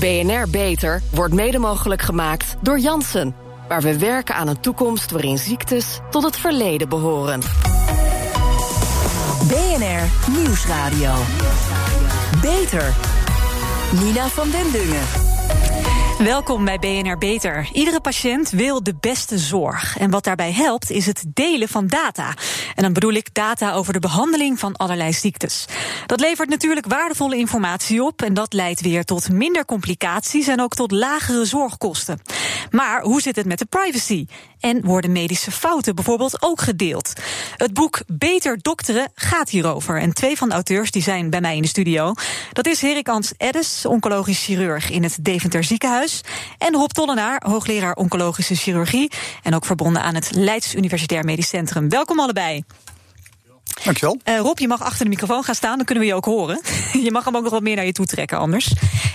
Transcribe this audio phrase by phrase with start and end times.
[0.00, 3.34] BNR Beter wordt mede mogelijk gemaakt door Janssen.
[3.68, 7.40] Waar we werken aan een toekomst waarin ziektes tot het verleden behoren.
[9.48, 11.14] BNR Nieuwsradio.
[12.40, 12.94] Beter.
[14.00, 15.06] Nina van den Dungen.
[16.24, 17.68] Welkom bij BNR Beter.
[17.72, 19.98] Iedere patiënt wil de beste zorg.
[19.98, 22.34] En wat daarbij helpt is het delen van data.
[22.74, 25.66] En dan bedoel ik data over de behandeling van allerlei ziektes.
[26.06, 28.22] Dat levert natuurlijk waardevolle informatie op.
[28.22, 32.20] En dat leidt weer tot minder complicaties en ook tot lagere zorgkosten.
[32.70, 34.26] Maar hoe zit het met de privacy?
[34.62, 37.12] En worden medische fouten bijvoorbeeld ook gedeeld?
[37.56, 40.00] Het boek Beter Dokteren gaat hierover.
[40.00, 42.12] En twee van de auteurs die zijn bij mij in de studio.
[42.52, 46.20] Dat is Erik Ans Eddes, oncologisch chirurg in het Deventer ziekenhuis.
[46.58, 49.10] En Rob Tollenaar, hoogleraar oncologische chirurgie.
[49.42, 51.88] En ook verbonden aan het Leids Universitair Medisch Centrum.
[51.88, 52.64] Welkom allebei.
[53.84, 54.18] Dankjewel.
[54.24, 56.60] Uh, Rob, je mag achter de microfoon gaan staan, dan kunnen we je ook horen.
[57.06, 58.72] je mag hem ook nog wat meer naar je toe trekken anders.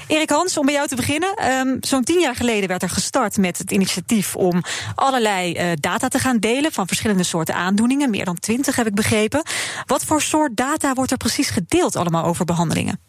[0.08, 1.52] Erik Hans, om bij jou te beginnen.
[1.52, 4.64] Um, Zo'n tien jaar geleden werd er gestart met het initiatief om
[4.96, 8.10] allerlei uh, data te gaan delen van verschillende soorten aandoeningen.
[8.10, 9.44] Meer dan twintig heb ik begrepen.
[9.86, 13.00] Wat voor soort data wordt er precies gedeeld allemaal over behandelingen?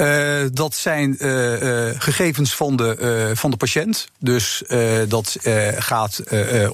[0.00, 4.08] Uh, dat zijn uh, uh, gegevens van de, van de patiënt.
[4.18, 4.62] Dus
[5.08, 5.36] dat
[5.78, 6.22] gaat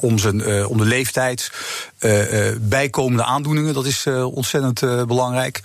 [0.00, 1.50] om, zijn, om de leeftijd,
[2.60, 3.74] bijkomende aandoeningen.
[3.74, 5.60] Dat is ontzettend belangrijk.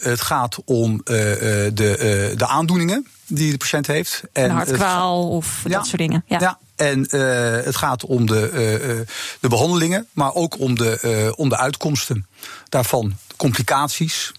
[0.00, 4.22] het gaat om de, de aandoeningen die de patiënt heeft.
[4.32, 6.24] En een hartkwaal of ja, dat soort dingen.
[6.26, 6.38] Ja.
[6.40, 6.58] ja.
[6.76, 9.06] En uh, het gaat om de, uh,
[9.40, 12.26] de behandelingen, maar ook om de, uh, om de uitkomsten
[12.68, 13.16] daarvan.
[13.36, 14.32] Complicaties,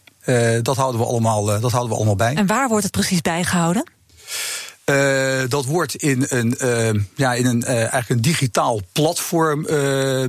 [0.62, 2.36] dat, houden we allemaal, uh, dat houden we allemaal bij.
[2.36, 3.84] En waar wordt het precies bijgehouden?
[4.86, 9.66] Uh, dat wordt in een, uh, ja, in een, uh, eigenlijk een digitaal platform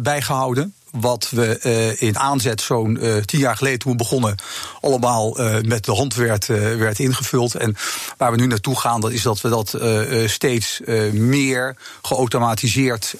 [0.02, 0.74] bijgehouden.
[0.90, 4.36] Wat we in aanzet zo'n tien jaar geleden toen we begonnen,
[4.80, 7.54] allemaal met de hand werd, werd ingevuld.
[7.54, 7.76] En
[8.16, 9.78] waar we nu naartoe gaan, dat is dat we dat
[10.30, 10.80] steeds
[11.12, 13.14] meer geautomatiseerd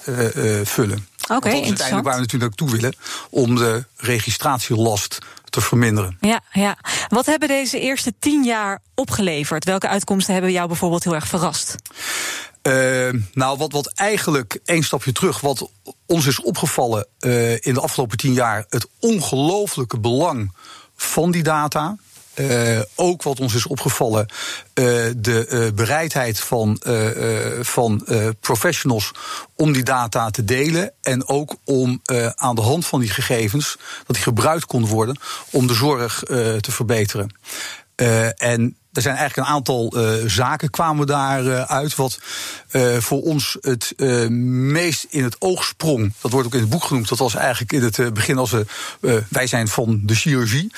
[0.63, 1.07] vullen.
[1.23, 2.97] Oké, okay, dat is uiteindelijk waar we natuurlijk naartoe willen,
[3.31, 5.19] om de registratielast
[5.53, 6.17] te verminderen.
[6.21, 6.77] Ja, ja.
[7.09, 9.65] Wat hebben deze eerste tien jaar opgeleverd?
[9.65, 11.75] Welke uitkomsten hebben jou bijvoorbeeld heel erg verrast?
[12.63, 15.71] Uh, nou, wat, wat eigenlijk één stapje terug, wat
[16.07, 20.53] ons is opgevallen uh, in de afgelopen tien jaar, het ongelooflijke belang
[20.97, 21.97] van die data.
[22.35, 24.85] Uh, ook wat ons is opgevallen, uh,
[25.17, 26.81] de uh, bereidheid van,
[27.61, 28.07] van
[28.41, 29.11] professionals
[29.57, 30.93] om die data te delen.
[31.03, 32.01] En ook om
[32.35, 33.77] aan de hand van die gegevens,
[34.07, 35.19] dat die gebruikt kon worden
[35.51, 36.23] om de zorg
[36.61, 37.35] te verbeteren.
[38.37, 41.47] En er zijn eigenlijk een aantal uh, zaken kwamen daaruit.
[41.47, 42.19] Uh, uit wat
[42.99, 43.93] voor ons het
[44.31, 46.13] meest in het oog sprong.
[46.21, 47.09] Dat wordt ook in het boek genoemd.
[47.09, 48.67] Dat was eigenlijk in het begin als we,
[49.29, 50.73] wij zijn van de chirurgie.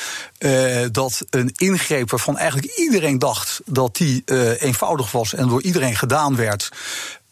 [0.92, 4.22] dat een ingreep waarvan eigenlijk iedereen dacht dat die
[4.58, 6.68] eenvoudig was en door iedereen gedaan werd.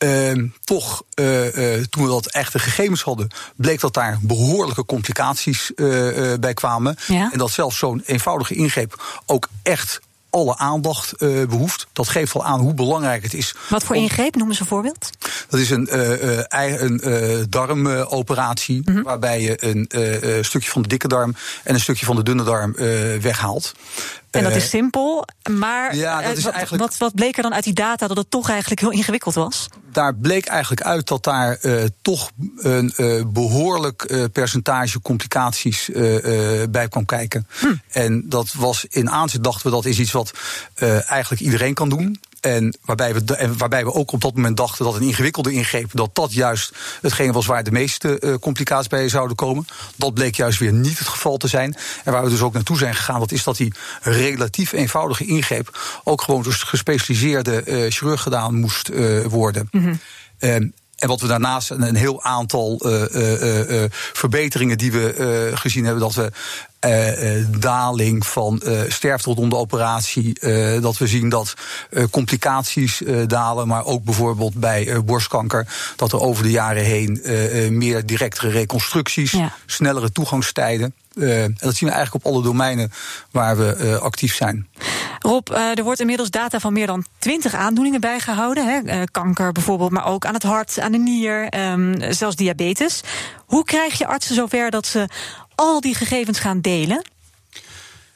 [0.02, 5.72] Uh, toch, uh, uh, toen we dat echte gegevens hadden, bleek dat daar behoorlijke complicaties
[6.40, 6.96] bij kwamen.
[7.06, 7.28] Ja.
[7.32, 11.86] En dat zelfs zo'n eenvoudige ingreep ook echt alle aandacht behoeft.
[11.92, 13.54] Dat geeft al aan hoe belangrijk het is.
[13.68, 14.34] Wat voor ingreep?
[14.34, 15.10] Noem eens een voorbeeld.
[15.48, 15.88] Dat is een,
[16.78, 18.82] een darmoperatie.
[18.84, 19.02] Mm -hmm.
[19.02, 21.34] Waarbij je een stukje van de dikke darm
[21.64, 22.72] en een stukje van de dunne darm
[23.20, 23.72] weghaalt.
[24.32, 26.82] En dat is simpel, maar ja, dat is wat, eigenlijk...
[26.82, 29.68] wat, wat, bleek er dan uit die data dat het toch eigenlijk heel ingewikkeld was?
[29.92, 35.90] Daar bleek eigenlijk uit dat daar uh, toch een uh, behoorlijk uh, percentage complicaties
[36.70, 37.46] bij kwam kijken.
[37.58, 37.74] Hm.
[37.90, 40.32] En dat was in aanzet dachten we dat is iets wat
[41.06, 42.20] eigenlijk iedereen kan doen.
[42.42, 45.90] En waarbij, we, en waarbij we ook op dat moment dachten dat een ingewikkelde ingreep,
[45.92, 49.66] dat dat juist hetgene was waar de meeste uh, complicaties bij zouden komen.
[49.96, 51.76] Dat bleek juist weer niet het geval te zijn.
[52.04, 55.78] En waar we dus ook naartoe zijn gegaan, dat is dat die relatief eenvoudige ingreep
[56.04, 59.68] ook gewoon door gespecialiseerde uh, chirurg gedaan moest uh, worden.
[59.70, 60.00] Mm -hmm.
[60.38, 65.50] Um, en wat we daarnaast een, een heel aantal uh, uh, uh, verbeteringen die we
[65.54, 66.32] gezien hebben, dat we
[67.58, 70.38] daling van sterfte rondom de operatie,
[70.80, 71.54] dat we zien dat
[72.10, 75.66] complicaties dalen, maar ook bijvoorbeeld bij borstkanker,
[75.96, 77.20] dat er over de jaren heen
[77.78, 79.52] meer directere reconstructies, ja.
[79.66, 80.94] snellere toegangstijden.
[81.14, 82.92] Uh, en dat zien we eigenlijk op alle domeinen
[83.30, 84.68] waar we uh, actief zijn.
[85.18, 88.66] Rob, uh, er wordt inmiddels data van meer dan twintig aandoeningen bijgehouden.
[88.66, 89.04] Hè?
[89.04, 93.00] kanker bijvoorbeeld, maar ook aan het hart, aan de nier, um, zelfs diabetes.
[93.46, 95.08] Hoe krijg je artsen zover dat ze
[95.62, 97.02] al die gegevens gaan delen?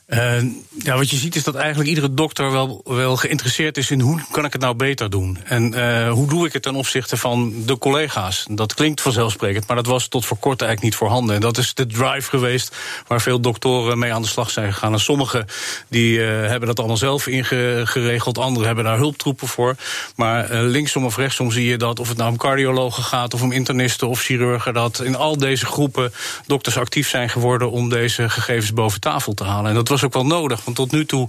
[0.07, 0.43] Uh,
[0.79, 4.21] ja, wat je ziet is dat eigenlijk iedere dokter wel, wel geïnteresseerd is in hoe
[4.31, 5.39] kan ik het nou beter doen.
[5.45, 8.47] En uh, hoe doe ik het ten opzichte van de collega's.
[8.51, 11.35] Dat klinkt vanzelfsprekend, maar dat was tot voor kort eigenlijk niet voorhanden.
[11.35, 12.77] En dat is de drive geweest
[13.07, 14.93] waar veel doktoren mee aan de slag zijn gegaan.
[14.93, 15.47] En sommigen
[15.89, 19.77] die uh, hebben dat allemaal zelf ingeregeld, anderen hebben daar hulptroepen voor.
[20.17, 23.53] Maar linksom of rechtsom zie je dat, of het nou om cardiologen gaat, of om
[23.53, 26.13] internisten of chirurgen, dat in al deze groepen
[26.47, 29.69] dokters actief zijn geworden om deze gegevens boven tafel te halen.
[29.69, 31.29] En dat was ook wel nodig, want tot nu toe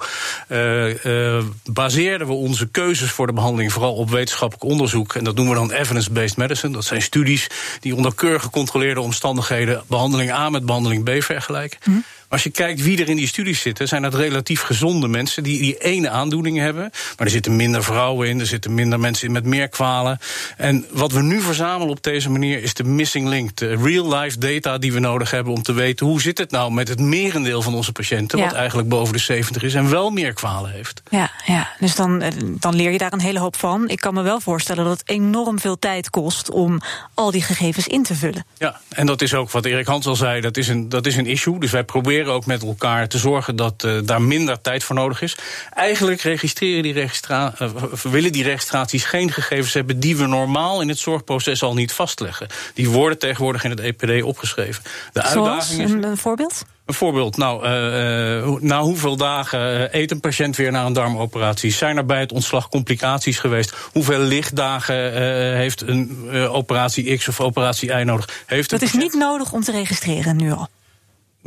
[0.50, 5.16] uh, uh, baseerden we onze keuzes voor de behandeling vooral op wetenschappelijk onderzoek.
[5.16, 6.74] En dat noemen we dan evidence-based medicine.
[6.74, 7.50] Dat zijn studies
[7.80, 11.80] die onder keurig gecontroleerde omstandigheden behandeling A met behandeling B vergelijken.
[11.84, 15.44] Mm als je kijkt wie er in die studies zitten, zijn dat relatief gezonde mensen
[15.44, 16.90] die die ene aandoening hebben.
[17.18, 20.20] Maar er zitten minder vrouwen in, er zitten minder mensen in met meer kwalen.
[20.58, 23.56] En wat we nu verzamelen op deze manier is de missing link.
[23.56, 26.88] De real-life data die we nodig hebben om te weten hoe zit het nou met
[26.88, 30.72] het merendeel van onze patiënten, wat eigenlijk boven de 70 is en wel meer kwalen
[30.72, 31.02] heeft.
[31.10, 31.70] Ja, ja.
[31.80, 33.90] dus dan, eh, dan leer je daar een hele hoop van.
[33.90, 36.82] Ik kan me wel voorstellen dat het enorm veel tijd kost om
[37.14, 38.46] al die gegevens in te vullen.
[38.58, 41.16] Ja, en dat is ook wat Erik Hans al zei, dat is een, dat is
[41.16, 41.60] een issue.
[41.60, 45.22] Dus wij proberen ook met elkaar te zorgen dat uh, daar minder tijd voor nodig
[45.22, 45.38] is.
[45.74, 47.70] Eigenlijk registreren die registra uh,
[48.04, 52.48] willen die registraties geen gegevens hebben die we normaal in het zorgproces al niet vastleggen.
[52.74, 54.84] Die worden tegenwoordig in het EPD opgeschreven.
[55.14, 55.92] De Zoals, uitdaging is.
[55.92, 56.66] Een, een voorbeeld?
[56.86, 61.72] Een voorbeeld, nou, uh, na hoeveel dagen eet een patiënt weer na een darmoperatie?
[61.72, 63.76] Zijn er bij het ontslag complicaties geweest?
[63.92, 65.14] Hoeveel lichtdagen
[65.56, 68.30] heeft een operatie X of operatie Y nodig?
[68.46, 70.70] Heeft dat is niet nodig om te registreren nu al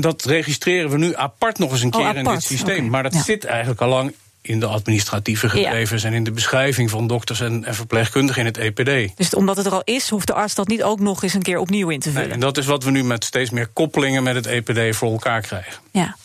[0.00, 2.88] dat registreren we nu apart nog eens een oh, keer in dit systeem.
[2.88, 4.12] Maar dat zit eigenlijk al lang
[4.42, 8.56] in de administratieve gegevens en in de beschrijving van dokters en, en, verpleegkundigen in het
[8.56, 9.16] EPD.
[9.16, 11.42] Dus omdat het er al is, hoeft de arts dat niet ook nog eens een
[11.42, 12.24] keer opnieuw in te vullen.
[12.24, 15.10] Nee, en dat is wat we nu met steeds meer koppelingen met het EPD voor
[15.10, 15.72] elkaar krijgen.
[15.90, 16.16] Ja.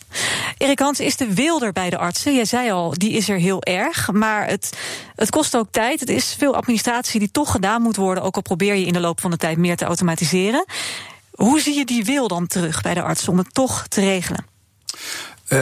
[0.58, 2.36] Erik Hans, is de wilder bij de artsen?
[2.36, 4.12] Jij zei al, die is er heel erg.
[4.12, 4.78] Maar het,
[5.16, 6.00] het kost ook tijd.
[6.00, 8.24] Het is veel administratie die toch gedaan moet worden.
[8.24, 10.66] Ook al probeer je in de loop van de tijd meer te automatiseren.
[11.36, 14.46] Hoe zie je die wil dan terug bij de arts om het toch te regelen?
[15.50, 15.60] Uh,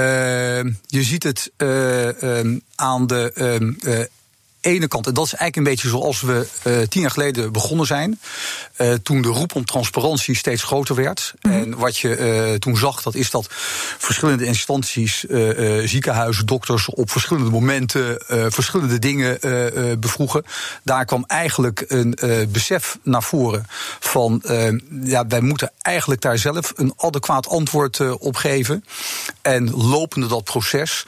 [0.86, 3.32] je ziet het uh, um, aan de
[3.86, 4.04] uh,
[4.64, 7.86] ene kant, en dat is eigenlijk een beetje zoals we uh, tien jaar geleden begonnen
[7.86, 8.20] zijn.
[8.78, 11.34] Uh, toen de roep om transparantie steeds groter werd.
[11.42, 11.52] Mm.
[11.52, 13.48] En wat je uh, toen zag, dat is dat
[13.98, 15.26] verschillende instanties,
[15.84, 18.22] ziekenhuizen, dokters op verschillende momenten
[18.52, 19.40] verschillende dingen
[20.00, 20.46] bevroegen.
[20.84, 22.18] Daar kwam eigenlijk een
[22.52, 23.66] besef naar voren
[24.00, 24.42] van
[25.04, 28.86] ja, wij moeten eigenlijk daar zelf een adequaat antwoord op geven.
[29.42, 31.06] En lopende dat proces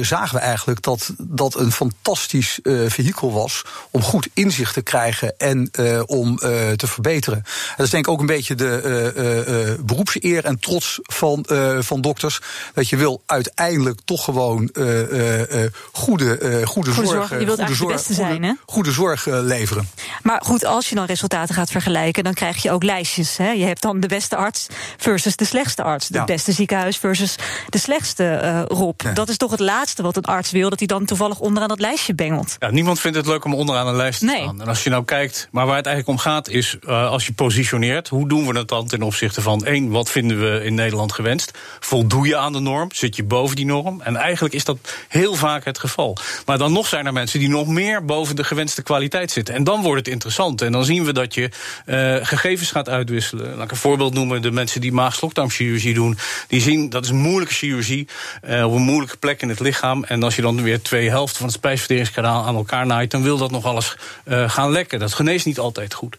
[0.00, 5.34] zagen we eigenlijk dat dat een fantastisch uh, vehikel was om goed inzicht te krijgen
[5.38, 6.38] en uh, om uh,
[6.70, 7.44] te verbeteren.
[7.76, 11.46] dat is denk ik ook een beetje de beroepseer en trots van,
[11.78, 12.40] van dokters.
[12.74, 17.30] Dat je wil uiteindelijk toch gewoon goede, goede, goede zorg, zorg.
[17.30, 18.52] Je wilt goede zorg, beste goede, zijn, hè?
[18.66, 19.88] goede zorg leveren.
[20.22, 23.36] Maar goed, als je dan resultaten gaat vergelijken, dan krijg je ook lijstjes.
[23.36, 23.50] Hè?
[23.50, 24.66] Je hebt dan de beste arts
[24.96, 26.08] versus de slechtste arts.
[26.08, 27.36] Het beste ziekenhuis versus
[27.68, 29.00] de slechtste Rob.
[29.00, 29.12] Ja.
[29.12, 31.80] Dat is toch het laatste wat een arts wil, dat hij dan toevallig onderaan dat
[31.80, 32.35] lijstje bengelt.
[32.58, 34.42] Ja, niemand vindt het leuk om onderaan een lijst te nee.
[34.42, 34.60] staan.
[34.60, 37.32] En als je nou kijkt, maar waar het eigenlijk om gaat is, uh, als je
[37.32, 41.12] positioneert, hoe doen we het dan ten opzichte van één, wat vinden we in Nederland
[41.12, 41.50] gewenst?
[41.80, 42.92] Voldoe je aan de norm?
[42.92, 44.00] Zit je boven die norm?
[44.00, 44.78] En eigenlijk is dat
[45.08, 46.16] heel vaak het geval.
[46.46, 49.54] Maar dan nog zijn er mensen die nog meer boven de gewenste kwaliteit zitten.
[49.54, 50.62] En dan wordt het interessant.
[50.62, 51.50] En dan zien we dat je
[51.86, 53.54] uh, gegevens gaat uitwisselen.
[53.54, 56.18] Laat ik een voorbeeld noemen: de mensen die maag-slokdarmchirurgie doen,
[56.48, 58.08] die zien dat is een moeilijke chirurgie
[58.48, 60.04] uh, op een moeilijke plek in het lichaam.
[60.04, 63.38] En als je dan weer twee helften van het spijsverteringskanaal aan elkaar naait, dan wil
[63.38, 64.98] dat nog alles uh, gaan lekken.
[64.98, 66.16] Dat geneest niet altijd goed.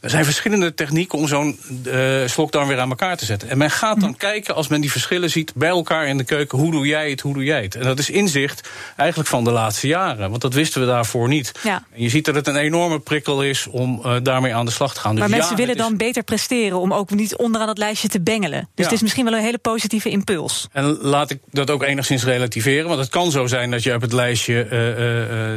[0.00, 3.48] Er zijn verschillende technieken om zo'n uh, slokdarm weer aan elkaar te zetten.
[3.48, 6.58] En men gaat dan kijken, als men die verschillen ziet, bij elkaar in de keuken,
[6.58, 7.74] hoe doe jij het, hoe doe jij het?
[7.74, 11.52] En dat is inzicht eigenlijk van de laatste jaren, want dat wisten we daarvoor niet.
[11.62, 11.84] Ja.
[11.94, 14.94] En je ziet dat het een enorme prikkel is om uh, daarmee aan de slag
[14.94, 15.10] te gaan.
[15.10, 18.60] Dus maar mensen willen dan beter presteren om ook niet onderaan het lijstje te bengelen.
[18.60, 18.84] Dus ja.
[18.84, 20.68] het is misschien wel een hele positieve impuls.
[20.72, 24.00] En laat ik dat ook enigszins relativeren, want het kan zo zijn dat je op
[24.00, 24.66] het lijstje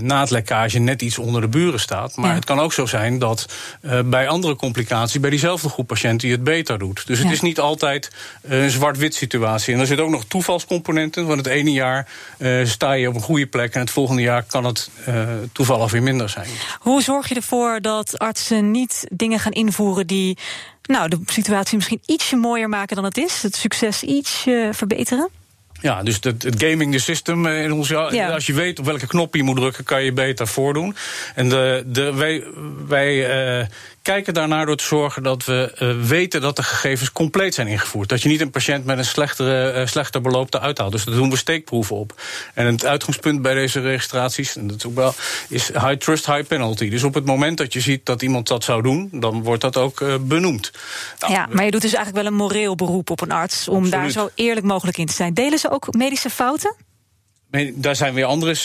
[0.01, 2.15] na het lekkage net iets onder de buren staat.
[2.15, 2.35] Maar ja.
[2.35, 3.45] het kan ook zo zijn dat
[3.81, 7.07] uh, bij andere complicaties, bij diezelfde groep patiënten, je het beter doet.
[7.07, 8.11] Dus het is niet altijd
[8.49, 9.73] uh, een zwart-wit situatie.
[9.73, 11.25] En er zitten ook nog toevalscomponenten.
[11.25, 12.07] Want het ene jaar
[12.37, 14.89] uh, sta je op een goede plek en het volgende jaar kan het
[15.51, 16.47] toevallig weer minder zijn.
[16.79, 20.37] Hoe zorg je ervoor dat artsen niet dingen gaan invoeren die
[20.83, 23.41] nou, de situatie misschien ietsje mooier maken dan het is?
[23.41, 25.29] Het succes iets verbeteren?
[25.83, 27.87] Ja, dus het, het gaming the system in ons.
[27.87, 28.29] Ja.
[28.29, 30.95] Als je weet op welke knop je moet drukken, kan je beter voordoen.
[31.35, 32.43] En de, de, wij,
[32.87, 33.65] wij uh,
[34.03, 38.09] kijken daarnaar door te zorgen dat we uh, weten dat de gegevens compleet zijn ingevoerd.
[38.09, 40.91] Dat je niet een patiënt met een slechtere, uh, slechter beloop eruit haalt.
[40.91, 42.21] Dus daar doen we steekproeven op.
[42.53, 45.13] En het uitgangspunt bij deze registraties, en dat is ook wel,
[45.49, 46.89] is high trust, high penalty.
[46.89, 49.77] Dus op het moment dat je ziet dat iemand dat zou doen, dan wordt dat
[49.77, 50.71] ook uh, benoemd.
[51.19, 53.89] Nou, ja, maar je doet dus eigenlijk wel een moreel beroep op een arts om
[53.89, 55.33] daar zo eerlijk mogelijk in te zijn.
[55.33, 56.75] Delen ze ook medische fouten?
[57.53, 58.55] Nee, daar zijn weer andere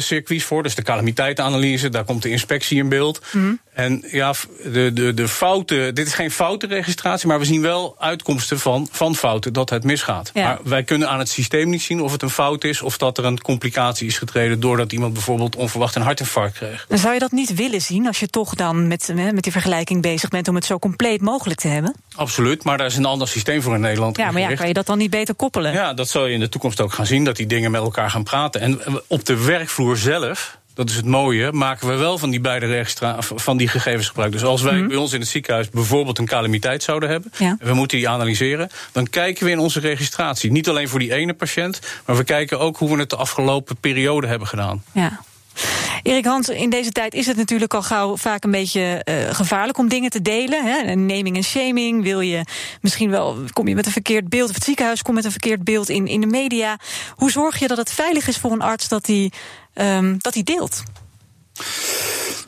[0.00, 0.62] circuits voor.
[0.62, 3.20] Dus de calamiteitenanalyse, daar komt de inspectie in beeld.
[3.32, 3.60] Mm.
[3.72, 4.34] En ja,
[4.72, 5.94] de, de, de fouten.
[5.94, 10.30] Dit is geen foutenregistratie, maar we zien wel uitkomsten van, van fouten dat het misgaat.
[10.34, 10.42] Ja.
[10.42, 13.18] Maar wij kunnen aan het systeem niet zien of het een fout is of dat
[13.18, 16.86] er een complicatie is getreden doordat iemand bijvoorbeeld onverwacht een hartinfarct kreeg.
[16.88, 20.28] Zou je dat niet willen zien als je toch dan met, met die vergelijking bezig
[20.28, 21.94] bent om het zo compleet mogelijk te hebben?
[22.18, 24.16] Absoluut, maar daar is een ander systeem voor in Nederland.
[24.16, 25.72] Ja, maar ja, kan je dat dan niet beter koppelen?
[25.72, 28.10] Ja, dat zal je in de toekomst ook gaan zien, dat die dingen met elkaar
[28.10, 28.60] gaan praten.
[28.60, 32.86] En op de werkvloer zelf dat is het mooie, maken we wel van die beide
[33.34, 34.32] van die gegevens gebruik.
[34.32, 34.88] Dus als wij mm -hmm.
[34.88, 37.56] bij ons in het ziekenhuis bijvoorbeeld een calamiteit zouden hebben, ja.
[37.58, 40.50] en we moeten die analyseren, dan kijken we in onze registratie.
[40.50, 43.76] Niet alleen voor die ene patiënt, maar we kijken ook hoe we het de afgelopen
[43.76, 44.82] periode hebben gedaan.
[44.92, 45.20] Ja.
[46.02, 49.78] Erik Hans, in deze tijd is het natuurlijk al gauw vaak een beetje uh, gevaarlijk
[49.78, 50.64] om dingen te delen.
[50.64, 50.94] Hè?
[50.94, 52.02] Naming en shaming.
[52.02, 52.44] Wil je
[52.80, 55.64] misschien wel, kom je met een verkeerd beeld, of het ziekenhuis komt met een verkeerd
[55.64, 56.78] beeld in, in de media.
[57.14, 59.32] Hoe zorg je dat het veilig is voor een arts dat hij
[59.74, 60.82] um, dat hij deelt?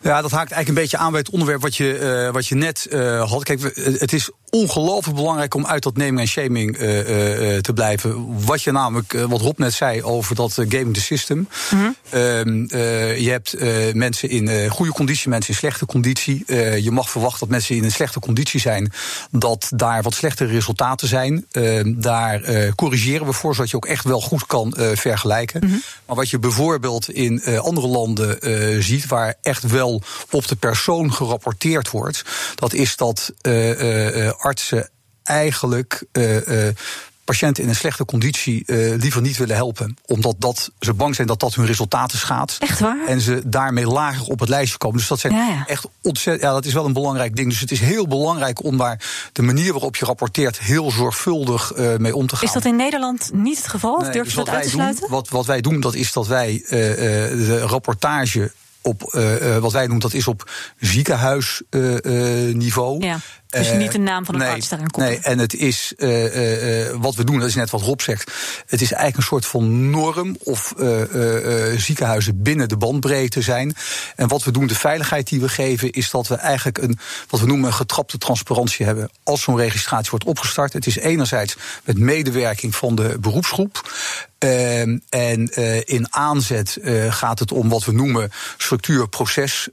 [0.03, 2.55] Ja, dat haakt eigenlijk een beetje aan bij het onderwerp wat je, uh, wat je
[2.55, 3.45] net uh, had.
[3.45, 3.61] Kijk,
[3.99, 6.81] het is ongelooflijk belangrijk om uit dat naming en shaming uh,
[7.59, 8.45] te blijven.
[8.45, 11.39] Wat je namelijk, wat Rob net zei over dat gaming the system.
[11.39, 11.47] Mm
[12.11, 12.67] -hmm.
[13.17, 13.55] je hebt
[13.95, 16.45] mensen in goede conditie, mensen in slechte conditie.
[16.83, 18.93] je mag verwachten dat mensen in een slechte conditie zijn,
[19.31, 21.47] dat daar wat slechtere resultaten zijn.
[21.51, 22.43] Ehm, daar
[22.75, 25.61] corrigeren we voor, zodat je ook echt wel goed kan vergelijken.
[25.65, 25.83] Mm -hmm.
[26.07, 28.39] Maar wat je bijvoorbeeld in andere landen
[28.83, 33.33] ziet, waar echt wel op de persoon gerapporteerd wordt, dat is dat
[34.37, 34.91] artsen
[35.31, 36.69] eigenlijk uh, uh,
[37.25, 39.97] patiënten in een slechte conditie uh, liever niet willen helpen.
[40.07, 42.57] Omdat dat, ze bang zijn dat dat hun resultaten schaadt.
[42.59, 43.07] Echt waar?
[43.07, 44.99] En ze daarmee lager op het lijstje komen.
[44.99, 45.65] Dus dat zijn ja, ja.
[45.67, 46.45] echt ontzettend.
[46.47, 47.49] Ja, dat is wel een belangrijk ding.
[47.49, 49.01] Dus het is heel belangrijk om daar
[49.33, 52.49] de manier waarop je rapporteert heel zorgvuldig uh, mee om te gaan.
[52.49, 53.99] Is dat in Nederland niet het geval?
[53.99, 55.01] Nee, Durf je dat uit te sluiten?
[55.01, 58.53] Doen, wat, wat wij doen, dat is dat wij uh, de rapportage
[58.83, 63.01] op uh, wat wij noemen, dat is op ziekenhuisniveau.
[63.01, 63.19] Uh, ja.
[63.51, 65.21] Dus uh, niet de naam van een nee, arts daaraan koppelen.
[65.21, 65.93] Nee, en het is
[66.99, 68.33] wat we doen, dat is net wat Rob zegt.
[68.67, 70.75] Het is eigenlijk een soort van norm of
[71.77, 73.75] ziekenhuizen binnen de bandbreedte zijn.
[74.17, 77.41] En wat we doen, de veiligheid die we geven, is dat we eigenlijk een wat
[77.41, 79.11] we noemen een getrapte transparantie hebben.
[79.23, 80.73] Als zo'n registratie wordt opgestart.
[80.73, 83.91] Het is enerzijds met medewerking van de beroepsgroep.
[84.45, 89.69] Uh, en uh, in aanzet uh, gaat het om wat we noemen structuur, proces,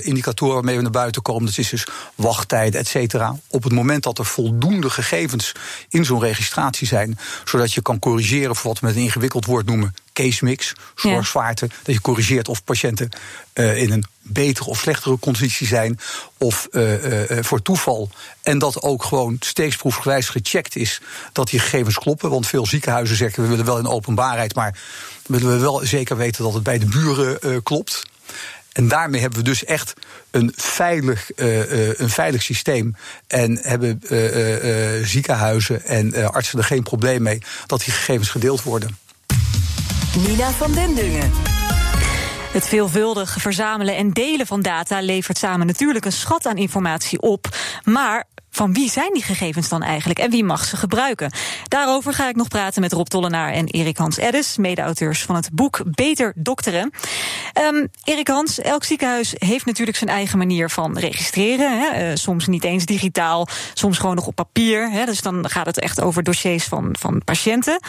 [0.00, 1.46] indicatoren waarmee we naar buiten komen.
[1.46, 3.36] Dat is dus wachttijd, et cetera.
[3.48, 5.52] Op het moment dat er voldoende gegevens
[5.88, 9.66] in zo'n registratie zijn, zodat je kan corrigeren voor wat we met een ingewikkeld woord
[9.66, 11.66] noemen case mix, zorgzwaarte.
[11.68, 11.76] Ja.
[11.82, 13.08] Dat je corrigeert of patiënten
[13.54, 15.98] uh, in een betere of slechtere conditie zijn.
[16.38, 18.10] Of uh, uh, voor toeval.
[18.42, 21.00] En dat ook gewoon steeksproefgewijs gecheckt is
[21.32, 22.30] dat die gegevens kloppen.
[22.30, 24.78] Want veel ziekenhuizen zeggen we willen wel in openbaarheid, maar
[25.26, 28.02] willen we wel zeker weten dat het bij de buren klopt.
[28.72, 29.94] En daarmee hebben we dus echt
[30.30, 32.96] een veilig, uh, een veilig systeem.
[33.26, 38.98] En hebben uh, ziekenhuizen en artsen er geen probleem mee dat die gegevens gedeeld worden.
[40.26, 41.32] Nina van den Dungen.
[42.52, 47.56] Het veelvuldig verzamelen en delen van data levert samen natuurlijk een schat aan informatie op.
[47.84, 51.32] Maar van wie zijn die gegevens dan eigenlijk en wie mag ze gebruiken?
[51.68, 55.50] Daarover ga ik nog praten met Rob Tollenaar en Erik Hans Eddes, mede-auteurs van het
[55.52, 56.90] boek Beter Dokteren.
[57.60, 61.80] Um, Erik Hans, elk ziekenhuis heeft natuurlijk zijn eigen manier van registreren.
[61.80, 62.10] Hè?
[62.10, 64.90] Uh, soms niet eens digitaal, soms gewoon nog op papier.
[64.90, 65.04] Hè?
[65.04, 67.80] Dus dan gaat het echt over dossiers van, van patiënten.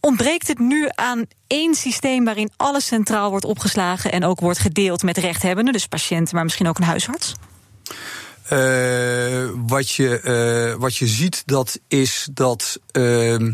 [0.00, 5.02] Ontbreekt het nu aan één systeem waarin alles centraal wordt opgeslagen en ook wordt gedeeld
[5.02, 7.34] met rechthebbenden, dus patiënten, maar misschien ook een huisarts?
[8.50, 10.20] Uh, wat, je,
[10.74, 13.52] uh, wat je ziet, dat is dat uh,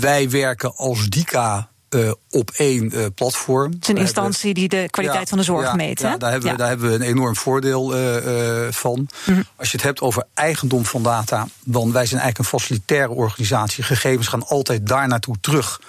[0.00, 3.72] wij werken als DICA uh, op één uh, platform.
[3.72, 6.00] Het is een instantie die de kwaliteit ja, van de zorg ja, meet.
[6.00, 8.98] Ja, daar, hebben we, daar hebben we een enorm voordeel uh, van.
[8.98, 9.44] Mm -hmm.
[9.56, 13.84] Als je het hebt over eigendom van data, dan wij zijn eigenlijk een facilitaire organisatie.
[13.84, 15.80] Gegevens gaan altijd daar naartoe terug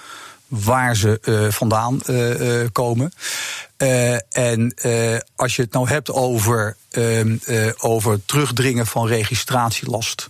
[0.50, 2.00] waar ze vandaan
[2.72, 3.12] komen.
[4.30, 4.74] en
[5.36, 7.36] als je het nou hebt over, ehm,
[7.78, 10.28] over terugdringen van registratielast,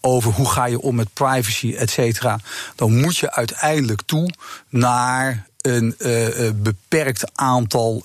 [0.00, 2.38] over hoe ga je om met privacy, et cetera,
[2.76, 4.30] dan moet je uiteindelijk toe
[4.68, 5.96] naar een
[6.62, 8.02] beperkt aantal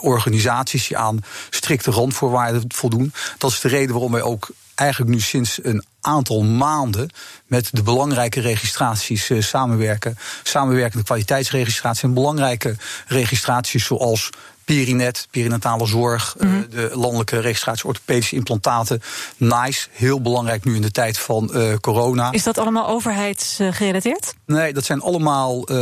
[0.00, 3.12] organisaties die aan strikte randvoorwaarden voldoen.
[3.38, 4.50] Dat is de reden waarom wij ook
[4.80, 7.10] eigenlijk nu sinds een aantal maanden
[7.46, 10.18] met de belangrijke registraties samenwerken.
[10.42, 14.30] Samenwerkende kwaliteitsregistratie en belangrijke registraties zoals
[14.64, 19.02] Perinet, perinatale zorg, mm de landelijke registratie orthopedische implantaten.
[19.36, 22.32] NICE, heel belangrijk nu in de tijd van uh, corona.
[22.32, 24.34] Is dat allemaal overheidsgerelateerd?
[24.46, 25.76] Nee, dat zijn allemaal uh,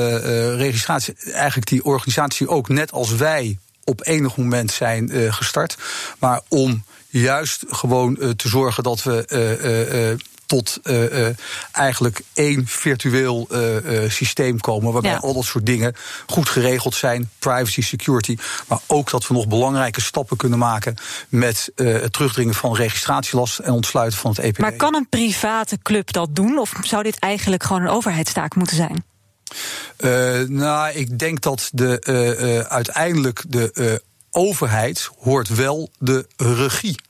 [0.56, 1.14] registraties.
[1.32, 5.76] Eigenlijk die organisatie ook net als wij op enig moment zijn gestart.
[6.18, 10.16] Maar om juist gewoon te zorgen dat we
[10.48, 11.26] tot uh,
[11.72, 14.92] eigenlijk één virtueel uh, systeem komen.
[14.92, 15.94] Waarbij al dat soort dingen
[16.26, 17.30] goed geregeld zijn.
[17.38, 18.36] Privacy, security.
[18.68, 20.94] Maar ook dat we nog belangrijke stappen kunnen maken
[21.28, 24.58] met het terugdringen van registratielast en ontsluiten van het EPD.
[24.58, 26.58] Maar kan een private club dat doen?
[26.58, 29.04] Of zou dit eigenlijk gewoon een overheidstaak moeten zijn?
[30.50, 34.02] nou, ik denk dat de, uiteindelijk de
[34.38, 37.00] overheid hoort wel de regie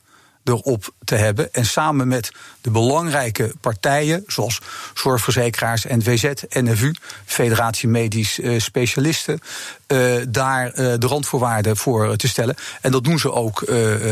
[0.43, 1.53] erop te hebben.
[1.53, 2.31] En samen met
[2.61, 4.61] de belangrijke partijen, zoals
[4.93, 6.95] zorgverzekeraars, NVZ, NFU,
[7.25, 9.39] Federatie Medisch uh, Specialisten,
[9.91, 12.55] uh, daar uh, de randvoorwaarden voor te stellen.
[12.81, 13.63] En dat doen ze ook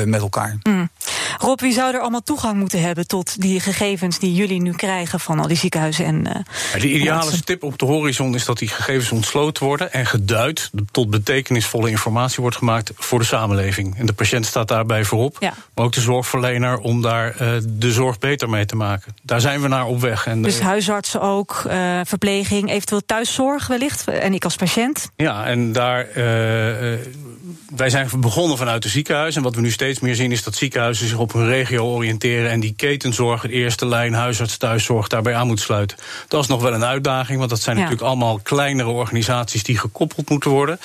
[0.06, 0.58] met elkaar.
[0.64, 0.90] Mm.
[1.38, 5.20] Rob, wie zou er allemaal toegang moeten hebben tot die gegevens die jullie nu krijgen
[5.20, 6.06] van al die ziekenhuizen?
[6.06, 10.06] En, ja, de ideale stip op de horizon is dat die gegevens ontsloten worden en
[10.06, 13.98] geduid tot betekenisvolle informatie wordt gemaakt voor de samenleving.
[13.98, 15.54] En de patiënt staat daarbij voorop, ja.
[15.76, 19.16] maar ook de zorgverlener om daar de zorg beter mee te maken.
[19.24, 20.28] Daar zijn we naar op weg.
[20.28, 24.08] En dus huisartsen ook, uh, verpleging, eventueel thuiszorg wellicht.
[24.08, 25.12] En ik als patiënt.
[25.16, 26.08] Ja, en daar.
[26.18, 27.00] Uh,
[27.76, 29.36] wij zijn begonnen vanuit de ziekenhuis.
[29.36, 32.50] En wat we nu steeds meer zien is dat ziekenhuizen zich op hun regio oriënteren.
[32.50, 35.98] En die ketenzorg, de eerste lijn, huisarts, thuiszorg, daarbij aan moet sluiten.
[36.28, 40.30] Dat is nog wel een uitdaging, want dat zijn natuurlijk allemaal kleinere organisaties die gekoppeld
[40.30, 40.80] moeten worden.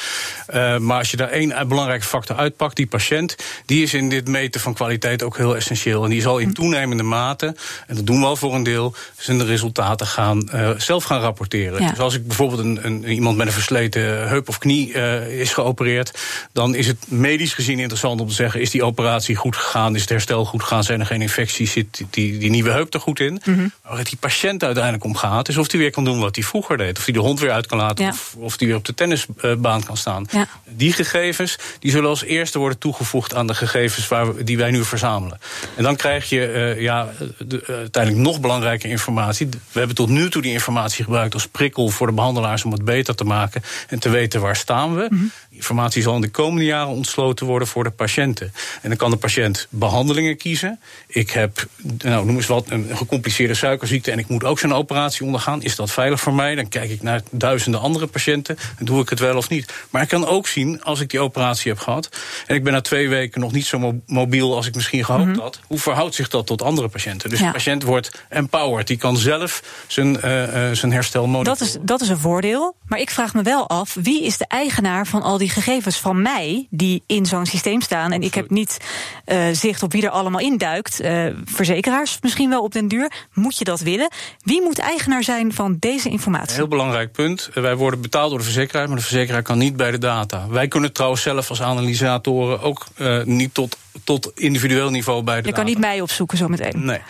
[0.55, 3.37] Uh, maar als je daar één belangrijke factor uitpakt, die patiënt,
[3.67, 6.05] die is in dit meten van kwaliteit ook heel essentieel.
[6.05, 6.55] En die zal in hm.
[6.55, 7.47] toenemende mate,
[7.87, 11.21] en dat doen we al voor een deel, zijn de resultaten gaan, uh, zelf gaan
[11.21, 11.89] rapporteren.
[11.89, 15.52] Dus als ik bijvoorbeeld een, een, iemand met een versleten heup of knie uh, is
[15.52, 16.19] geopereerd,
[16.52, 19.95] dan is het medisch gezien interessant om te zeggen: is die operatie goed gegaan?
[19.95, 20.85] Is het herstel goed gegaan?
[20.85, 21.73] Zijn er geen infecties?
[21.73, 23.41] Zit die, die nieuwe heup er goed in?
[23.45, 23.73] Mm -hmm.
[23.83, 26.45] Waar het die patiënt uiteindelijk om gaat, is of hij weer kan doen wat hij
[26.45, 26.99] vroeger deed.
[26.99, 29.85] Of hij de hond weer uit kan laten, of, of hij weer op de tennisbaan
[29.85, 30.26] kan staan.
[30.31, 30.47] Ja.
[30.69, 34.70] Die gegevens die zullen als eerste worden toegevoegd aan de gegevens waar we, die wij
[34.70, 35.40] nu verzamelen.
[35.77, 39.49] En dan krijg je uh, ja, de, uh, uiteindelijk nog belangrijke informatie.
[39.49, 42.85] We hebben tot nu toe die informatie gebruikt als prikkel voor de behandelaars om het
[42.85, 45.07] beter te maken en te weten waar staan we.
[45.09, 45.31] -hmm.
[45.51, 48.53] informatie zal in de komende jaren ontsloten worden voor de patiënten.
[48.83, 50.81] En dan kan de patiënt behandelingen kiezen.
[51.07, 51.66] Ik heb,
[51.98, 55.62] nou, noem eens wat, een gecompliceerde suikerziekte en ik moet ook zo'n operatie ondergaan.
[55.62, 56.55] Is dat veilig voor mij?
[56.55, 59.72] Dan kijk ik naar duizenden andere patiënten en doe ik het wel of niet.
[59.90, 62.09] Maar ik kan ook zien, als ik die operatie heb gehad
[62.46, 65.33] en ik ben na twee weken nog niet zo mobiel als ik misschien gehoopt mm
[65.33, 65.40] -hmm.
[65.40, 67.31] had, hoe verhoudt zich dat tot andere patiënten?
[67.31, 67.46] Dus ja.
[67.46, 68.87] de patiënt wordt empowered.
[68.87, 71.59] Die kan zelf zijn, uh, uh, zijn herstel monitoren.
[71.59, 72.77] Dat is, dat is een voordeel.
[72.87, 76.23] Maar ik vraag me wel af, wie is de eigenaar van al die gegevens van
[76.23, 78.12] mij die in zo'n systeem staan.
[78.12, 78.79] En ik heb niet
[79.27, 81.03] uh, zicht op wie er allemaal induikt.
[81.03, 83.12] Uh, verzekeraars misschien wel op den duur.
[83.33, 84.11] Moet je dat willen?
[84.43, 86.51] Wie moet eigenaar zijn van deze informatie?
[86.51, 87.51] Een heel belangrijk punt.
[87.55, 90.49] Wij worden betaald door de verzekeraar, maar de verzekeraar kan niet bij de data.
[90.49, 95.49] Wij kunnen trouwens zelf als analysatoren ook uh, niet tot tot individueel niveau bij de
[95.49, 96.85] Je kan niet mij opzoeken zometeen.
[96.85, 97.01] Nee,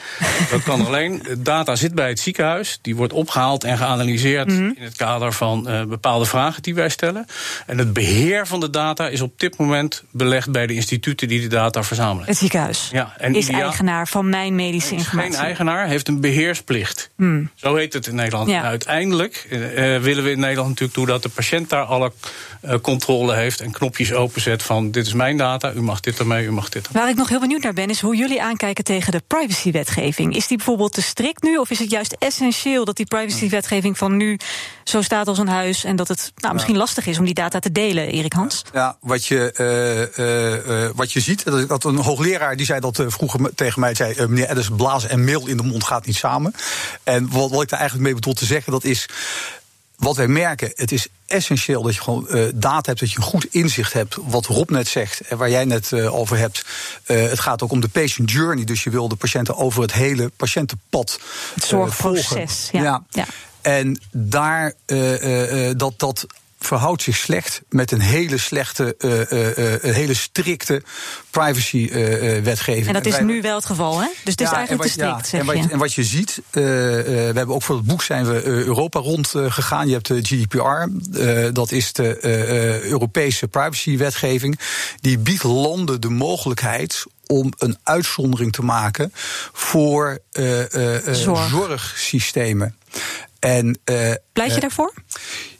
[0.50, 1.22] dat kan alleen.
[1.38, 2.78] Data zit bij het ziekenhuis.
[2.82, 4.74] Die wordt opgehaald en geanalyseerd mm -hmm.
[4.76, 7.26] in het kader van uh, bepaalde vragen die wij stellen.
[7.66, 11.40] En het beheer van de data is op dit moment belegd bij de instituten die
[11.40, 12.26] de data verzamelen.
[12.26, 15.32] Het ziekenhuis ja, en is eigenaar van mijn medische informatie.
[15.32, 17.10] Geen eigenaar, heeft een beheersplicht.
[17.16, 17.50] Mm.
[17.54, 18.48] Zo heet het in Nederland.
[18.48, 18.62] Ja.
[18.62, 19.58] uiteindelijk uh,
[19.98, 22.12] willen we in Nederland natuurlijk toe dat de patiënt daar alle
[22.64, 26.46] uh, controle heeft en knopjes openzet van dit is mijn data, u mag dit ermee,
[26.46, 29.12] u mag dit Waar ik nog heel benieuwd naar ben, is hoe jullie aankijken tegen
[29.12, 30.36] de privacywetgeving.
[30.36, 34.16] Is die bijvoorbeeld te strikt nu, of is het juist essentieel dat die privacywetgeving van
[34.16, 34.38] nu
[34.84, 37.58] zo staat als een huis en dat het nou, misschien lastig is om die data
[37.58, 38.62] te delen, Erik Hans?
[38.72, 39.54] Ja, wat je,
[40.16, 43.94] uh, uh, wat je ziet, dat, dat een hoogleraar die zei dat vroeger tegen mij,
[43.94, 46.54] zei meneer Edders, blazen en mail in de mond gaat niet samen.
[47.02, 49.08] En wat, wat ik daar eigenlijk mee bedoel te zeggen, dat is
[50.02, 53.22] wat wij merken, het is essentieel dat je gewoon uh, data hebt, dat je een
[53.22, 54.16] goed inzicht hebt.
[54.24, 56.64] Wat Rob net zegt en waar jij net uh, over hebt.
[57.06, 58.64] Uh, het gaat ook om de patient journey.
[58.64, 61.20] Dus je wil de patiënten over het hele patiëntenpad.
[61.54, 62.68] Het zorgproces.
[62.72, 62.82] Ja.
[62.82, 63.04] ja.
[63.10, 63.26] ja.
[63.60, 64.72] En daar
[65.76, 66.26] dat dat
[66.64, 70.82] verhoudt zich slecht met een hele slechte, uh, een hele strikte
[71.30, 72.86] privacy-wetgeving.
[72.86, 74.06] en dat is nu wel het geval, hè?
[74.06, 77.54] Dus het is eigenlijk te strikt, ja, en, wat, en, wat, je ziet, we hebben
[77.54, 79.86] ook voor het boek zijn we Europa rondgegaan.
[79.86, 80.86] je hebt de GDPR,
[81.52, 82.24] dat is de
[82.84, 84.58] Europese privacy-wetgeving.
[85.00, 89.12] Die biedt landen de mogelijkheid om een uitzondering te maken
[89.52, 90.18] voor
[91.10, 91.48] Zorg.
[91.48, 92.76] zorgsystemen.
[93.38, 93.78] En,
[94.32, 94.92] Pleit je daarvoor?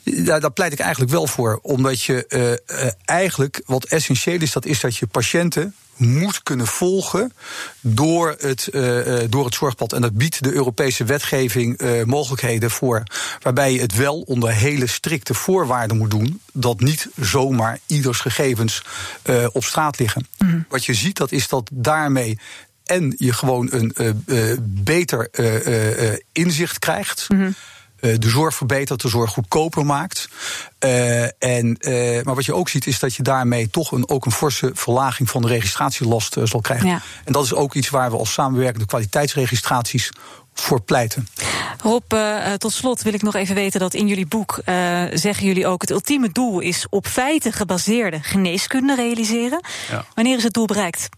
[0.03, 1.59] Ja, daar pleit ik eigenlijk wel voor.
[1.63, 7.33] Omdat je uh, eigenlijk, wat essentieel is, dat is dat je patiënten moet kunnen volgen
[7.81, 9.93] door het, uh, door het zorgpad.
[9.93, 13.03] En dat biedt de Europese wetgeving uh, mogelijkheden voor.
[13.43, 16.41] Waarbij je het wel onder hele strikte voorwaarden moet doen.
[16.53, 18.83] Dat niet zomaar ieders gegevens
[19.27, 20.27] uh, op straat liggen.
[20.39, 20.65] Mm.
[20.69, 22.39] Wat je ziet, dat is dat daarmee
[22.85, 24.25] en je gewoon een
[24.85, 25.31] beter
[26.33, 27.29] inzicht krijgt.
[27.29, 27.72] Mm eh,
[28.03, 30.29] de zorg verbetert, de zorg goedkoper maakt.
[30.85, 34.25] Uh, en, uh, maar wat je ook ziet is dat je daarmee toch een, ook
[34.25, 36.89] een forse verlaging van de registratielast zal krijgen.
[36.89, 37.01] Ja.
[37.25, 40.11] En dat is ook iets waar we als samenwerkende kwaliteitsregistraties
[40.55, 41.29] voor pleiten.
[41.83, 45.47] Rob, uh, tot slot wil ik nog even weten dat in jullie boek uh, zeggen
[45.47, 49.61] jullie ook het ultieme doel is op feiten gebaseerde geneeskunde realiseren.
[49.91, 50.05] Ja.
[50.15, 51.09] Wanneer is het doel bereikt?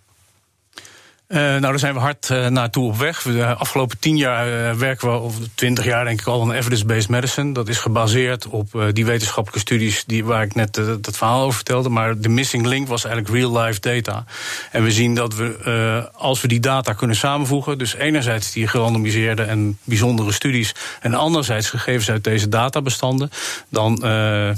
[1.29, 3.23] Uh, nou, daar zijn we hard uh, naartoe op weg.
[3.23, 7.53] De afgelopen tien jaar werken we, of twintig jaar denk ik al, aan evidence-based medicine.
[7.53, 11.89] Dat is gebaseerd op die wetenschappelijke studies die, waar ik net het verhaal over vertelde.
[11.89, 14.25] Maar de missing link was eigenlijk real-life data.
[14.71, 19.43] En we zien dat we, als we die data kunnen samenvoegen, dus enerzijds die gerandomiseerde
[19.43, 23.31] en bijzondere studies, en anderzijds gegevens uit deze databestanden,
[23.69, 23.99] dan,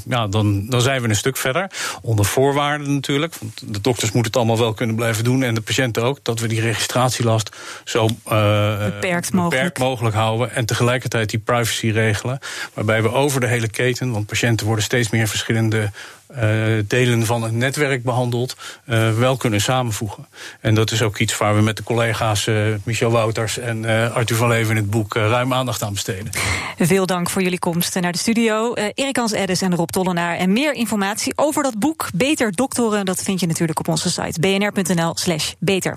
[0.09, 1.71] ja, dan, dan zijn we een stuk verder.
[2.03, 5.61] Onder voorwaarden natuurlijk, want de dokters moeten het allemaal wel kunnen blijven doen en de
[5.61, 9.79] patiënten ook, dat we die registratielast zo uh, beperkt, mogelijk.
[9.79, 10.55] mogelijk houden.
[10.55, 12.39] En tegelijkertijd die privacy regelen.
[12.75, 15.91] Waarbij we over de hele keten, want patiënten worden steeds meer verschillende
[16.31, 16.39] uh,
[16.85, 20.27] delen van het netwerk behandeld, uh, wel kunnen samenvoegen.
[20.61, 24.37] En dat is ook iets waar we met de collega's uh, Michel Wouters en Arthur
[24.37, 26.31] van Leven in het boek ruim aandacht aan besteden.
[26.79, 28.75] Veel dank voor jullie komst naar de studio.
[28.75, 30.37] Erik Hans Eddes en Rob Tollenaar.
[30.37, 34.41] En meer informatie over dat boek Beter Doktoren, dat vind je natuurlijk op onze site
[34.41, 35.97] bnr.nl/slash beter.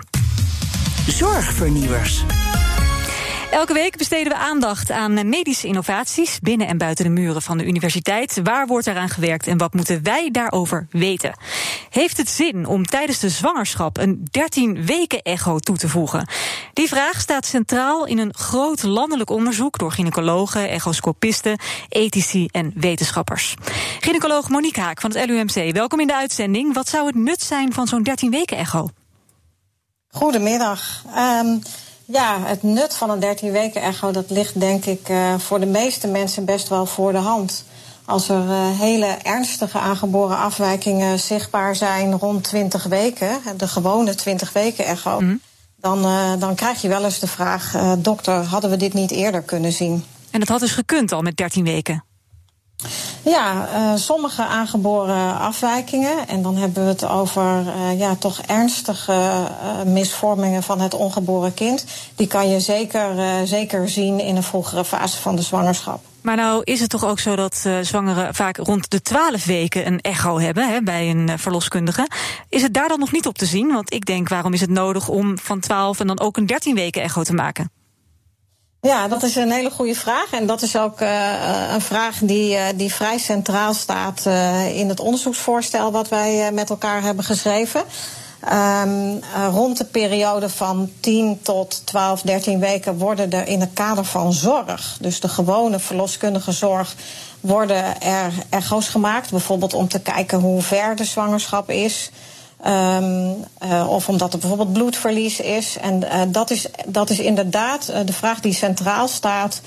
[1.09, 2.23] Zorgvernieuwers.
[3.51, 7.65] Elke week besteden we aandacht aan medische innovaties binnen en buiten de muren van de
[7.65, 8.39] universiteit.
[8.43, 11.37] Waar wordt eraan gewerkt en wat moeten wij daarover weten?
[11.89, 16.27] Heeft het zin om tijdens de zwangerschap een 13 weken echo toe te voegen?
[16.73, 23.55] Die vraag staat centraal in een groot landelijk onderzoek door gynaecologen, echoscopisten, ethici en wetenschappers.
[23.99, 26.73] Gynaecoloog Monique Haak van het LUMC, welkom in de uitzending.
[26.73, 28.89] Wat zou het nut zijn van zo'n 13 weken echo?
[30.11, 31.03] Goedemiddag.
[31.17, 31.61] Um,
[32.05, 35.65] ja, het nut van een 13 weken echo, dat ligt denk ik uh, voor de
[35.65, 37.65] meeste mensen best wel voor de hand.
[38.05, 44.53] Als er uh, hele ernstige aangeboren afwijkingen zichtbaar zijn rond 20 weken, de gewone 20
[44.53, 45.41] weken echo, mm.
[45.75, 49.41] dan, uh, dan krijg je wel eens de vraag: dokter, hadden we dit niet eerder
[49.41, 50.03] kunnen zien?
[50.31, 52.03] En dat had dus gekund al met 13 weken?
[53.23, 56.27] Ja, uh, sommige aangeboren afwijkingen.
[56.27, 61.53] En dan hebben we het over uh, ja, toch ernstige uh, misvormingen van het ongeboren
[61.53, 61.85] kind.
[62.15, 63.15] Die kan je zeker,
[63.47, 65.99] zeker zien in een vroegere fase van de zwangerschap.
[66.21, 70.01] Maar nou is het toch ook zo dat zwangeren vaak rond de 12 weken een
[70.01, 72.07] echo hebben hè, bij een verloskundige.
[72.49, 73.71] Is het daar dan nog niet op te zien?
[73.73, 76.75] Want ik denk, waarom is het nodig om van 12 en dan ook een 13
[76.75, 77.71] weken echo te maken?
[78.81, 80.31] Ja, dat is een hele goede vraag.
[80.31, 84.25] En dat is ook uh, een vraag die, uh, die vrij centraal staat
[84.73, 87.83] in het onderzoeksvoorstel wat wij met elkaar hebben geschreven.
[88.43, 89.19] Um,
[89.51, 94.33] rond de periode van 10 tot 12, 13 weken worden er in het kader van
[94.33, 96.95] zorg, dus de gewone verloskundige zorg,
[97.39, 99.31] worden er echo's gemaakt.
[99.31, 102.11] Bijvoorbeeld om te kijken hoe ver de zwangerschap is.
[102.67, 105.77] Um, uh, of omdat er bijvoorbeeld bloedverlies is.
[105.81, 109.61] En uh, dat, is, dat is inderdaad uh, de vraag die centraal staat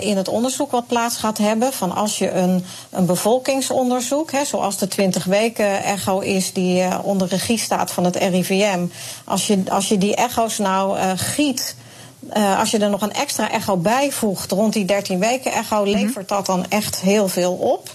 [0.00, 1.72] in het onderzoek wat plaats gaat hebben.
[1.72, 7.28] Van als je een, een bevolkingsonderzoek, hè, zoals de 20 weken echo is, die onder
[7.28, 8.86] regie staat van het RIVM.
[9.24, 11.76] Als je, als je die echo's nou giet.
[12.36, 15.90] Uh, als je er nog een extra echo bijvoegt rond die 13 weken echo, mhm.
[15.90, 17.90] levert dat dan echt heel veel op.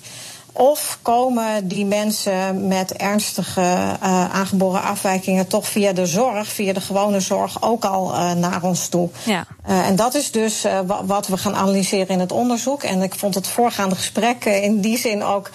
[0.51, 3.97] Of komen die mensen met ernstige uh,
[4.33, 8.87] aangeboren afwijkingen toch via de zorg, via de gewone zorg, ook al uh, naar ons
[8.87, 9.09] toe?
[9.23, 9.45] Ja.
[9.69, 10.65] Uh, en dat is dus
[11.05, 12.83] wat we gaan analyseren in het onderzoek.
[12.83, 15.49] En ik vond het voorgaande gesprek in die zin ook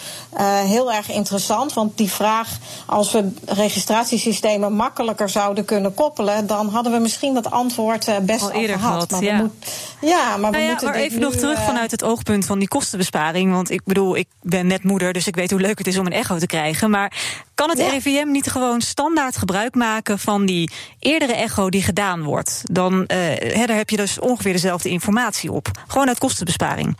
[0.66, 1.72] heel erg interessant.
[1.72, 2.48] Want die vraag,
[2.86, 8.50] als we registratiesystemen makkelijker zouden kunnen koppelen, dan hadden we misschien dat antwoord best al,
[8.50, 9.10] eerder gehad.
[9.10, 9.36] Maar ja.
[9.36, 9.66] We moet,
[10.00, 10.88] ja, maar we nou ja, moeten.
[10.88, 13.52] Maar even nog terug vanuit het oogpunt van die kostenbesparing.
[13.52, 16.06] Want ik bedoel, ik ben net moeder, dus ik weet hoe leuk het is om
[16.06, 16.90] een echo te krijgen.
[16.90, 17.12] Maar
[17.54, 22.60] kan het RIVM niet gewoon standaard gebruik maken van die eerdere echo die gedaan wordt?
[22.62, 25.70] Dan uh, daar heb je dus ongeveer dezelfde informatie op.
[25.86, 26.96] Gewoon uit kostenbesparing.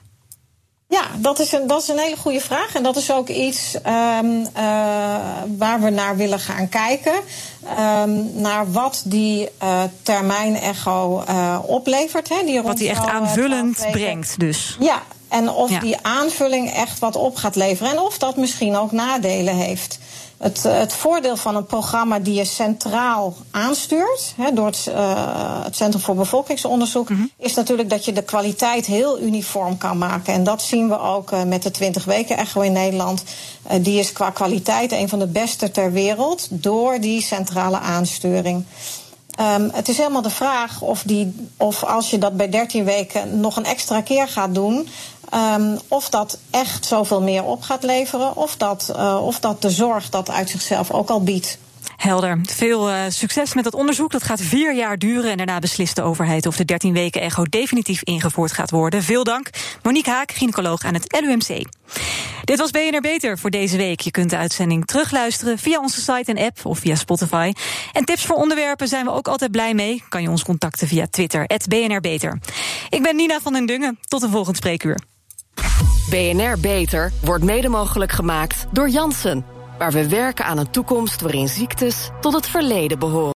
[0.88, 2.75] Ja, dat is, een, dat is een hele goede vraag.
[2.75, 4.47] En dat is ook iets um, uh,
[5.59, 7.12] waar we naar willen gaan kijken.
[7.79, 12.29] Um, naar wat die uh, termijn-echo uh, oplevert.
[12.29, 14.77] Hè, die wat die echt aanvullend brengt, dus.
[14.81, 15.80] Ja, en of ja.
[15.80, 17.92] die aanvulling echt wat op gaat leveren.
[17.92, 19.98] En of dat misschien ook nadelen heeft.
[20.38, 25.76] Het, het, voordeel van een programma die je centraal aanstuurt, hè, door het, uh, het,
[25.76, 27.30] Centrum voor Bevolkingsonderzoek, mm -hmm.
[27.37, 30.34] is natuurlijk dat je de kwaliteit heel uniform kan maken.
[30.34, 33.24] En dat zien we ook uh, met de 20 weken echo in Nederland.
[33.72, 38.64] Uh, die is qua kwaliteit een van de beste ter wereld door die centrale aansturing.
[39.40, 43.40] Um, het is helemaal de vraag of, die, of als je dat bij 13 weken
[43.40, 44.88] nog een extra keer gaat doen,
[45.35, 49.70] um, of dat echt zoveel meer op gaat leveren, of dat, uh, of dat de
[49.70, 51.59] zorg dat uit zichzelf ook al biedt.
[51.97, 52.38] Helder.
[52.42, 54.11] Veel uh, succes met dat onderzoek.
[54.11, 57.42] Dat gaat vier jaar duren en daarna beslist de overheid of de 13 weken echo
[57.42, 59.03] definitief ingevoerd gaat worden.
[59.03, 59.51] Veel dank.
[59.83, 61.64] Monique Haak, gynaecoloog aan het LUMC.
[62.44, 64.01] Dit was BNR Beter voor deze week.
[64.01, 67.53] Je kunt de uitzending terugluisteren via onze site en app of via Spotify.
[67.92, 70.03] En tips voor onderwerpen zijn we ook altijd blij mee.
[70.09, 72.38] Kan je ons contacten via Twitter, BNR Beter.
[72.88, 73.99] Ik ben Nina van den Dungen.
[74.09, 75.01] Tot een volgend spreekuur.
[76.11, 81.48] BNR Beter wordt mede mogelijk gemaakt door Jansen waar we werken aan een toekomst waarin
[81.48, 83.32] ziektes tot het verleden behoren.